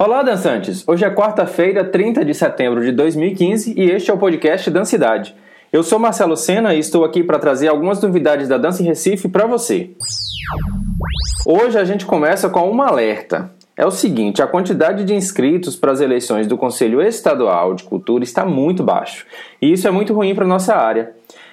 Olá, 0.00 0.22
dançantes! 0.22 0.82
Hoje 0.88 1.04
é 1.04 1.10
quarta-feira, 1.10 1.84
30 1.84 2.24
de 2.24 2.34
setembro 2.34 2.82
de 2.82 2.90
2015 2.92 3.74
e 3.76 3.90
este 3.90 4.10
é 4.10 4.14
o 4.14 4.18
podcast 4.18 4.68
Dancidade. 4.70 5.34
Eu 5.72 5.82
sou 5.82 5.98
Marcelo 5.98 6.36
Sena 6.36 6.74
e 6.74 6.78
estou 6.78 7.04
aqui 7.04 7.22
para 7.22 7.38
trazer 7.38 7.68
algumas 7.68 8.00
novidades 8.00 8.48
da 8.48 8.58
dança 8.58 8.82
em 8.82 8.86
Recife 8.86 9.28
para 9.28 9.46
você. 9.46 9.90
Hoje 11.46 11.78
a 11.78 11.84
gente 11.84 12.06
começa 12.06 12.48
com 12.48 12.70
um 12.70 12.82
alerta. 12.82 13.52
É 13.76 13.86
o 13.86 13.90
seguinte, 13.90 14.42
a 14.42 14.46
quantidade 14.46 15.04
de 15.04 15.14
inscritos 15.14 15.76
para 15.76 15.92
as 15.92 16.00
eleições 16.00 16.46
do 16.46 16.58
Conselho 16.58 17.00
Estadual 17.00 17.74
de 17.74 17.84
Cultura 17.84 18.24
está 18.24 18.44
muito 18.44 18.82
baixo. 18.82 19.26
E 19.60 19.72
isso 19.72 19.86
é 19.86 19.90
muito 19.90 20.12
ruim 20.14 20.34
para 20.34 20.46
nossa 20.46 20.74
área. 20.74 21.12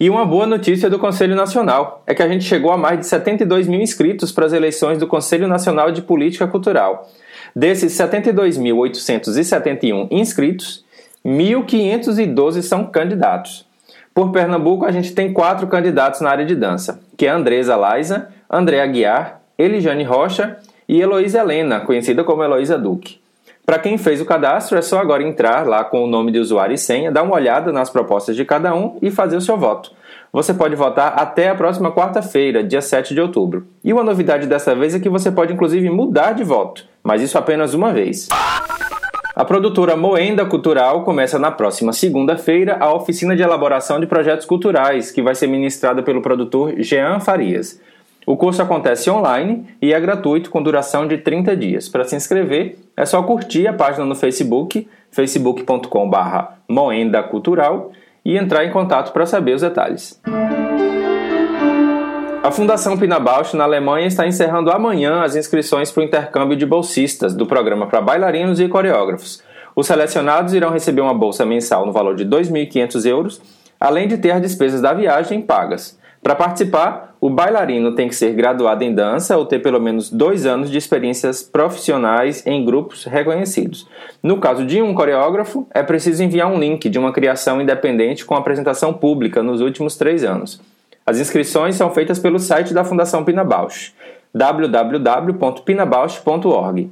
E 0.00 0.08
uma 0.10 0.24
boa 0.24 0.46
notícia 0.46 0.90
do 0.90 0.98
Conselho 0.98 1.36
Nacional 1.36 2.02
é 2.06 2.14
que 2.14 2.22
a 2.22 2.28
gente 2.28 2.44
chegou 2.44 2.72
a 2.72 2.76
mais 2.76 2.98
de 2.98 3.06
72 3.06 3.68
mil 3.68 3.80
inscritos 3.80 4.32
para 4.32 4.46
as 4.46 4.52
eleições 4.52 4.98
do 4.98 5.06
Conselho 5.06 5.46
Nacional 5.46 5.92
de 5.92 6.02
Política 6.02 6.48
Cultural. 6.48 7.08
Desses 7.54 7.92
72.871 7.92 10.08
inscritos, 10.10 10.84
1.512 11.24 12.62
são 12.62 12.86
candidatos. 12.86 13.70
Por 14.14 14.30
Pernambuco, 14.30 14.84
a 14.84 14.92
gente 14.92 15.14
tem 15.14 15.32
quatro 15.32 15.66
candidatos 15.66 16.20
na 16.20 16.30
área 16.30 16.44
de 16.44 16.54
dança, 16.54 17.00
que 17.16 17.26
é 17.26 17.30
Andresa 17.30 17.76
Laisa, 17.76 18.28
André 18.50 18.82
Aguiar, 18.82 19.40
Elijane 19.58 20.04
Rocha 20.04 20.58
e 20.86 21.00
Heloísa 21.00 21.40
Helena, 21.40 21.80
conhecida 21.80 22.22
como 22.22 22.44
Heloísa 22.44 22.76
Duque. 22.76 23.20
Para 23.64 23.78
quem 23.78 23.96
fez 23.96 24.20
o 24.20 24.26
cadastro, 24.26 24.76
é 24.76 24.82
só 24.82 24.98
agora 24.98 25.22
entrar 25.22 25.66
lá 25.66 25.84
com 25.84 26.04
o 26.04 26.06
nome 26.06 26.32
de 26.32 26.38
usuário 26.38 26.74
e 26.74 26.78
senha, 26.78 27.12
dar 27.12 27.22
uma 27.22 27.34
olhada 27.34 27.72
nas 27.72 27.88
propostas 27.88 28.36
de 28.36 28.44
cada 28.44 28.74
um 28.74 28.98
e 29.00 29.10
fazer 29.10 29.36
o 29.36 29.40
seu 29.40 29.56
voto. 29.56 29.92
Você 30.32 30.52
pode 30.52 30.74
votar 30.74 31.14
até 31.16 31.48
a 31.48 31.54
próxima 31.54 31.92
quarta-feira, 31.92 32.62
dia 32.62 32.82
7 32.82 33.14
de 33.14 33.20
outubro. 33.20 33.66
E 33.82 33.92
uma 33.92 34.02
novidade 34.02 34.46
dessa 34.46 34.74
vez 34.74 34.94
é 34.94 35.00
que 35.00 35.08
você 35.08 35.30
pode 35.30 35.52
inclusive 35.52 35.88
mudar 35.88 36.32
de 36.32 36.42
voto, 36.42 36.84
mas 37.02 37.22
isso 37.22 37.38
apenas 37.38 37.72
uma 37.72 37.92
vez. 37.92 38.28
A 39.34 39.46
produtora 39.46 39.96
Moenda 39.96 40.44
Cultural 40.44 41.04
começa 41.04 41.38
na 41.38 41.50
próxima 41.50 41.94
segunda-feira 41.94 42.76
a 42.78 42.94
oficina 42.94 43.34
de 43.34 43.42
elaboração 43.42 43.98
de 43.98 44.06
projetos 44.06 44.44
culturais, 44.44 45.10
que 45.10 45.22
vai 45.22 45.34
ser 45.34 45.46
ministrada 45.46 46.02
pelo 46.02 46.20
produtor 46.20 46.74
Jean 46.76 47.18
Farias. 47.18 47.80
O 48.26 48.36
curso 48.36 48.60
acontece 48.60 49.08
online 49.08 49.66
e 49.80 49.94
é 49.94 49.98
gratuito 49.98 50.50
com 50.50 50.62
duração 50.62 51.08
de 51.08 51.16
30 51.16 51.56
dias. 51.56 51.88
Para 51.88 52.04
se 52.04 52.14
inscrever, 52.14 52.76
é 52.94 53.06
só 53.06 53.22
curtir 53.22 53.66
a 53.66 53.72
página 53.72 54.04
no 54.04 54.14
Facebook, 54.14 54.86
facebook.com.br 55.10 56.16
Moenda 56.68 57.22
Cultural, 57.22 57.90
e 58.22 58.36
entrar 58.36 58.64
em 58.66 58.70
contato 58.70 59.12
para 59.12 59.24
saber 59.24 59.54
os 59.54 59.62
detalhes. 59.62 60.20
A 62.42 62.50
Fundação 62.50 62.98
Pina 62.98 63.20
Bausch, 63.20 63.54
na 63.54 63.62
Alemanha, 63.62 64.08
está 64.08 64.26
encerrando 64.26 64.72
amanhã 64.72 65.22
as 65.22 65.36
inscrições 65.36 65.92
para 65.92 66.00
o 66.00 66.04
intercâmbio 66.04 66.56
de 66.56 66.66
bolsistas 66.66 67.36
do 67.36 67.46
programa 67.46 67.86
para 67.86 68.00
bailarinos 68.00 68.58
e 68.58 68.66
coreógrafos. 68.66 69.40
Os 69.76 69.86
selecionados 69.86 70.52
irão 70.52 70.72
receber 70.72 71.02
uma 71.02 71.14
bolsa 71.14 71.46
mensal 71.46 71.86
no 71.86 71.92
valor 71.92 72.16
de 72.16 72.24
2.500 72.24 73.06
euros, 73.06 73.40
além 73.78 74.08
de 74.08 74.18
ter 74.18 74.32
as 74.32 74.42
despesas 74.42 74.80
da 74.80 74.92
viagem 74.92 75.40
pagas. 75.40 75.96
Para 76.20 76.34
participar, 76.34 77.14
o 77.20 77.30
bailarino 77.30 77.94
tem 77.94 78.08
que 78.08 78.14
ser 78.16 78.32
graduado 78.32 78.82
em 78.82 78.92
dança 78.92 79.36
ou 79.36 79.46
ter 79.46 79.60
pelo 79.60 79.80
menos 79.80 80.10
dois 80.10 80.44
anos 80.44 80.68
de 80.68 80.76
experiências 80.76 81.44
profissionais 81.44 82.44
em 82.44 82.64
grupos 82.64 83.04
reconhecidos. 83.04 83.88
No 84.20 84.38
caso 84.38 84.66
de 84.66 84.82
um 84.82 84.94
coreógrafo, 84.94 85.64
é 85.72 85.82
preciso 85.84 86.24
enviar 86.24 86.50
um 86.50 86.58
link 86.58 86.88
de 86.88 86.98
uma 86.98 87.12
criação 87.12 87.62
independente 87.62 88.24
com 88.24 88.34
apresentação 88.34 88.92
pública 88.92 89.44
nos 89.44 89.60
últimos 89.60 89.96
três 89.96 90.24
anos. 90.24 90.60
As 91.04 91.18
inscrições 91.18 91.74
são 91.74 91.90
feitas 91.90 92.16
pelo 92.18 92.38
site 92.38 92.72
da 92.72 92.84
Fundação 92.84 93.24
Pina 93.24 93.42
Bausch, 93.42 93.92
www.pinabausch.org. 94.32 96.90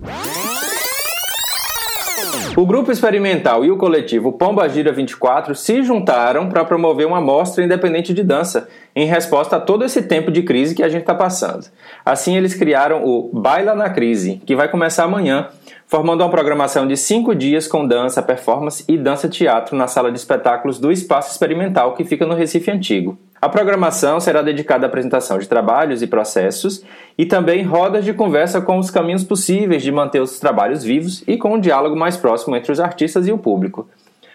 O 2.57 2.67
grupo 2.67 2.91
experimental 2.91 3.65
e 3.65 3.71
o 3.71 3.77
coletivo 3.77 4.33
Pomba 4.33 4.69
Gira 4.69 4.93
24 4.93 5.55
se 5.55 5.85
juntaram 5.85 6.49
para 6.49 6.65
promover 6.65 7.07
uma 7.07 7.21
mostra 7.21 7.65
independente 7.65 8.13
de 8.13 8.25
dança, 8.25 8.69
em 8.95 9.07
resposta 9.07 9.57
a 9.57 9.61
todo 9.61 9.85
esse 9.85 10.03
tempo 10.03 10.33
de 10.33 10.43
crise 10.43 10.75
que 10.75 10.83
a 10.83 10.89
gente 10.89 11.03
está 11.03 11.15
passando. 11.15 11.69
Assim, 12.05 12.37
eles 12.37 12.53
criaram 12.53 13.05
o 13.05 13.31
Baila 13.33 13.77
na 13.77 13.89
Crise, 13.89 14.43
que 14.45 14.57
vai 14.57 14.69
começar 14.69 15.05
amanhã, 15.05 15.47
formando 15.91 16.21
uma 16.21 16.31
programação 16.31 16.87
de 16.87 16.97
cinco 16.97 17.35
dias 17.35 17.67
com 17.67 17.85
dança, 17.85 18.23
performance 18.23 18.85
e 18.87 18.97
dança-teatro 18.97 19.77
na 19.77 19.89
sala 19.89 20.13
de 20.13 20.19
espetáculos 20.19 20.79
do 20.79 20.93
Espaço 20.93 21.33
Experimental, 21.33 21.95
que 21.95 22.05
fica 22.05 22.25
no 22.25 22.37
Recife 22.37 22.71
Antigo. 22.71 23.19
A 23.43 23.49
programação 23.49 24.21
será 24.21 24.41
dedicada 24.41 24.87
à 24.87 24.89
apresentação 24.89 25.37
de 25.37 25.49
trabalhos 25.49 26.01
e 26.01 26.07
processos 26.07 26.85
e 27.19 27.27
também 27.27 27.65
rodas 27.65 28.05
de 28.05 28.15
conversa 28.15 28.61
com 28.61 28.79
os 28.79 28.89
caminhos 28.89 29.25
possíveis 29.25 29.83
de 29.83 29.91
manter 29.91 30.21
os 30.21 30.39
trabalhos 30.39 30.85
vivos 30.85 31.25
e 31.27 31.37
com 31.37 31.55
um 31.55 31.61
diálogo 31.61 31.97
mais 31.97 32.17
próximo 32.17 32.55
entre 32.55 32.71
os 32.71 32.79
artistas 32.79 33.27
e 33.27 33.33
o 33.33 33.39
público. 33.39 33.89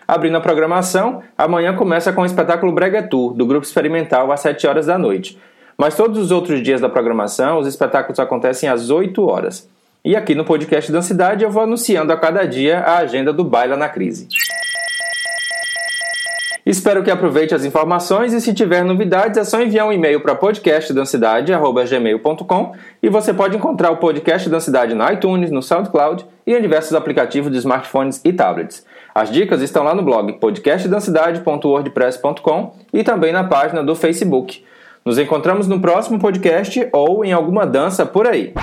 Abrindo 0.06 0.36
a 0.36 0.42
programação, 0.42 1.24
amanhã 1.38 1.74
começa 1.74 2.12
com 2.12 2.24
o 2.24 2.26
espetáculo 2.26 2.74
Breguetu, 2.74 3.30
do 3.30 3.46
Grupo 3.46 3.66
Experimental, 3.66 4.30
às 4.30 4.42
7 4.42 4.68
horas 4.68 4.88
da 4.88 4.98
noite. 4.98 5.40
Mas 5.78 5.96
todos 5.96 6.20
os 6.20 6.32
outros 6.32 6.62
dias 6.62 6.82
da 6.82 6.90
programação, 6.90 7.60
os 7.60 7.68
espetáculos 7.68 8.20
acontecem 8.20 8.68
às 8.68 8.90
8 8.90 9.26
horas. 9.26 9.74
E 10.06 10.16
aqui 10.16 10.34
no 10.36 10.46
podcast 10.46 10.92
da 10.92 11.02
Cidade 11.02 11.44
eu 11.44 11.50
vou 11.50 11.64
anunciando 11.64 12.14
a 12.14 12.18
cada 12.18 12.46
dia 12.46 12.82
a 12.82 12.98
agenda 12.98 13.34
do 13.34 13.44
Baila 13.44 13.76
na 13.76 13.90
Crise. 13.90 14.28
Espero 16.64 17.02
que 17.02 17.10
aproveite 17.10 17.56
as 17.56 17.66
informações 17.66 18.32
e 18.32 18.40
se 18.40 18.54
tiver 18.54 18.86
novidades 18.86 19.40
é 19.40 19.44
só 19.44 19.60
enviar 19.60 19.88
um 19.88 19.92
e-mail 19.92 20.22
para 20.22 20.36
podcastdancidade.gmail.com 20.36 22.74
e 23.02 23.10
você 23.10 23.34
pode 23.34 23.58
encontrar 23.58 23.90
o 23.90 23.98
Podcast 23.98 24.48
Dancidade 24.48 24.94
no 24.94 25.12
iTunes, 25.12 25.50
no 25.50 25.64
SoundCloud 25.64 26.24
e 26.46 26.54
em 26.54 26.62
diversos 26.62 26.94
aplicativos 26.94 27.52
de 27.52 27.58
smartphones 27.58 28.22
e 28.24 28.32
tablets. 28.32 28.86
As 29.14 29.30
dicas 29.32 29.64
estão 29.64 29.84
lá 29.84 29.96
no 29.96 30.04
blog 30.04 30.34
podcastdancidade.wordpress.com 30.34 32.76
e 32.94 33.04
também 33.04 33.34
na 33.34 33.44
página 33.44 33.84
do 33.84 33.96
Facebook. 33.96 34.64
Nos 35.04 35.18
encontramos 35.18 35.68
no 35.68 35.80
próximo 35.80 36.20
podcast 36.20 36.88
ou 36.94 37.26
em 37.26 37.34
alguma 37.34 37.66
dança 37.66 38.06
por 38.06 38.28
aí. 38.28 38.54